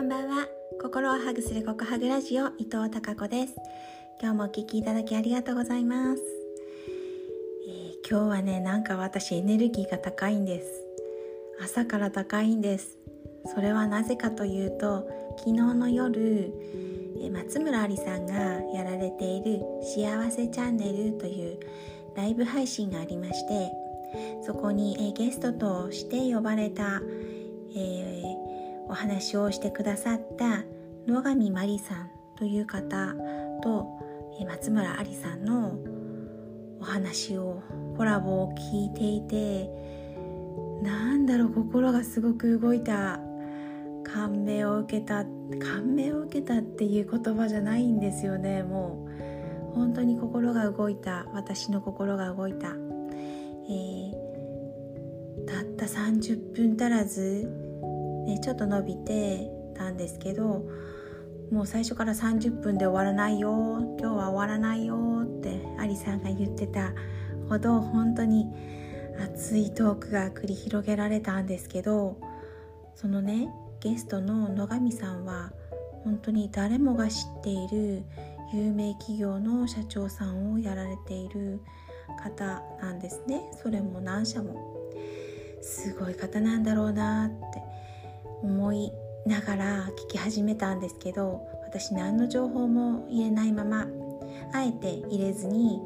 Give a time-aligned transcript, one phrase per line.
[0.00, 0.46] こんばんは。
[0.80, 3.54] 心をハグするココハグラジオ伊藤孝子です。
[4.18, 6.22] 今日もお聞きいただきありがとうございます、
[7.68, 10.72] えー、今日はねなんか私エネルギーが高いんです。
[11.62, 12.96] 朝から高いんです。
[13.54, 16.50] それはなぜかというと昨日の夜
[17.30, 18.34] 松村ありさんが
[18.72, 21.60] やられている「幸せチャンネル」という
[22.16, 23.70] ライブ配信がありまして
[24.46, 27.02] そこにゲストとして呼ばれた、
[27.76, 28.29] えー、
[28.90, 30.64] お話をしてくださった
[31.06, 33.14] 野上真理さんという方
[33.62, 33.86] と
[34.44, 35.78] 松村ありさんの
[36.80, 37.62] お話を
[37.96, 39.70] コラボを聞いていて
[40.82, 43.20] なんだろう心がすごく動いた
[44.02, 45.24] 感銘を受けた
[45.60, 48.64] 感銘を受けたっていう言葉じゃないんですよね。
[48.64, 49.06] も
[49.72, 54.12] う本当に心が動いた私の心が動いた、えー、
[55.46, 57.59] たった30分足らず
[58.30, 60.64] ね、ちょっと伸びてたんですけど
[61.50, 66.92] もう最初から30分で終わらないよ今日は終わらないよってアリさんが言ってた
[67.48, 68.46] ほど本当に
[69.18, 72.16] 熱いトークが繰り広げられたんですけど
[72.94, 75.52] そのねゲストの野上さんは
[76.04, 78.04] 本当に誰もが知っている
[78.52, 81.60] 有名企業の社長さんをやられている
[82.22, 83.42] 方なんですね。
[83.62, 84.76] それも何社も。
[85.62, 87.69] すごい方なんだろうなって。
[88.42, 88.92] 思い
[89.26, 93.86] ながら聞き始めたんですけど私何の情報も入れないまま
[94.52, 95.80] あえて入れずに、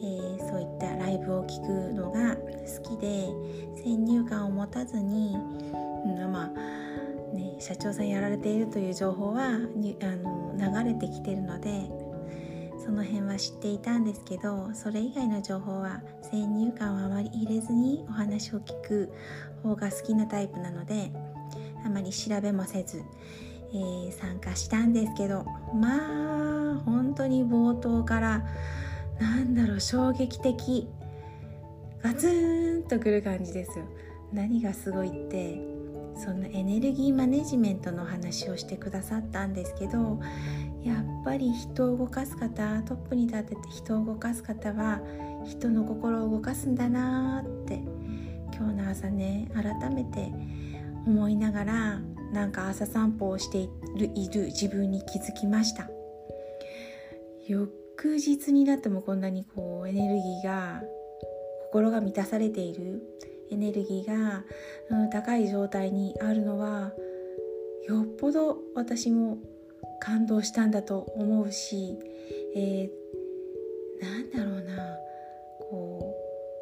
[0.00, 3.28] えー、そういったライブを聞くのが好きで
[3.82, 5.36] 先入観を持たずに、
[6.04, 6.82] うん、まあ
[7.32, 11.88] ね、社長さんやられているという情報はにあの流れてきてるので
[12.84, 19.12] その辺は知っていたんですけどそれ以外の情報は先入観をあまり入れずにお話を聞く
[19.62, 21.12] 方が好きなタイプなので
[21.84, 23.02] あまり調べもせず、
[23.72, 25.44] えー、参加したんですけど
[25.74, 28.44] まあ本当に冒頭から
[29.20, 30.88] なんだろう衝撃的
[32.02, 33.84] ガツンとくる感じですよ。
[34.32, 35.60] 何がすごいって
[36.16, 40.20] そのエネルギーマネジメントの話をしてくださったんですけど
[40.82, 45.00] やっぱり人を動かす方トップに立てて人を動かす方は
[45.44, 47.82] 人の心を動かすんだなって
[48.54, 50.32] 今日の朝ね改めて
[51.06, 52.00] 思いながら
[52.32, 55.88] なんか朝散歩をしているいる自分に気づきました。
[57.46, 60.82] 翌日になってもこんなにこうエネルギーが
[61.64, 63.02] 心が満たされている。
[63.52, 64.44] エネルギーが、
[64.90, 66.92] うん、高い状態にあるのは
[67.86, 69.38] よっぽど私も
[70.00, 71.98] 感動したんだと思うし、
[72.56, 74.96] えー、なんだろうな
[75.60, 76.14] こ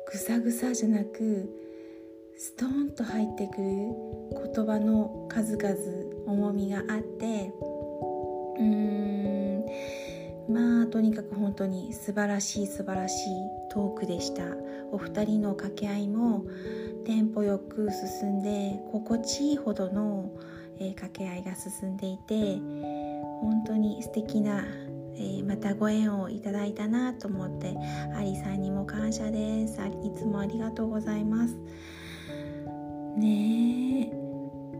[0.09, 1.49] うぐさぐさじゃなく
[2.43, 3.67] ストーンと入ってくる
[4.55, 5.75] 言葉の数々
[6.27, 7.53] 重みがあって
[8.56, 9.65] うーん
[10.49, 13.34] まあとにかく本当に素晴らしい素晴らしい
[13.71, 14.43] トークでした。
[14.91, 16.47] お二人の掛け合いも
[17.05, 20.31] テンポよく進んで心地いいほどの、
[20.78, 22.57] えー、掛け合いが進んでいて
[23.43, 24.65] 本当に素敵な
[25.17, 27.77] えー、またご縁をいただいたなと思って
[28.17, 29.78] アリさんにも感謝です。
[30.03, 31.59] いつもありがとうございます。
[33.16, 34.21] ねえ。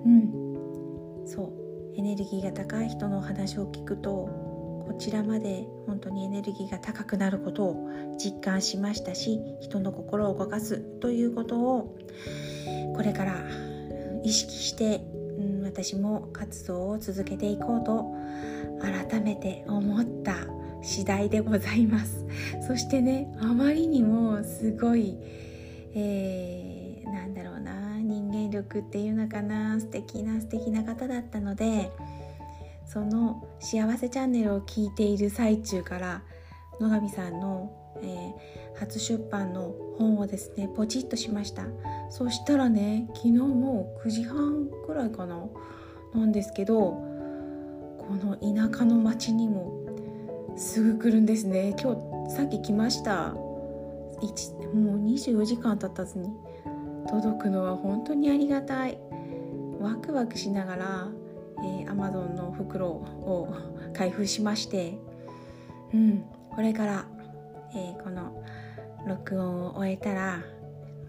[0.07, 0.51] うん
[1.27, 4.11] そうエネルギーが高い人のお話を聞くと
[4.87, 11.97] こちらまで本当にエネルギーが高くなることを実感しましたし人の心を動かすということを
[12.97, 13.45] これから
[14.25, 15.03] 意識して、
[15.39, 18.07] うん、私も活動を続けていこうと
[18.81, 20.35] 改めて思った
[20.83, 22.27] 次第でございます。
[22.67, 25.17] そしてねあまりにもすごい、
[25.95, 27.90] えー、なんだろうな。
[28.11, 31.93] 人間力っていうのかな素敵な素敵な方だったので
[32.85, 36.23] その「幸せチャンネル」を聞いている最中から
[36.81, 37.71] 野上さんの、
[38.03, 41.67] えー、初出版の本をですねポチッとしました。
[42.11, 45.41] そしたらね昨日もう9時半くらいかな
[46.13, 49.73] なんですけどこの田舎の町にも
[50.57, 51.77] すぐ来るんですね。
[51.81, 51.95] 今
[52.27, 53.35] 日さっき来ました。
[54.75, 56.29] もう24時間経たずに。
[57.09, 58.99] 届くのは本当にありがたい。
[59.81, 61.09] ワクワクしながら、
[61.65, 63.55] えー、Amazon の袋を
[63.95, 64.99] 開封しまして
[65.93, 67.07] うんこれから、
[67.75, 68.45] えー、この
[69.07, 70.43] 録音を終えたら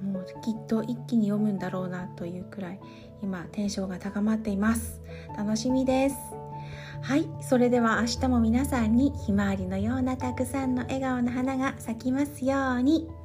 [0.02, 2.80] もうきっと一気に読むんだろうなというくらい
[3.22, 5.00] 今テンションが高まっています。
[5.38, 6.16] 楽しみです。
[7.04, 13.21] はいそれでは明日も皆さんにひまわりのようなたくさんの笑顔の花が咲きますように。